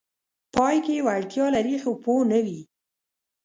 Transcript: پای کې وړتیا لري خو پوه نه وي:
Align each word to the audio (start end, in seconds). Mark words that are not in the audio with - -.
پای 0.53 0.77
کې 0.85 1.05
وړتیا 1.07 1.45
لري 1.55 1.75
خو 1.83 1.91
پوه 2.03 2.21
نه 2.31 2.39
وي: 2.45 2.59